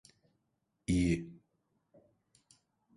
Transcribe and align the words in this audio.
İyi. 0.87 1.31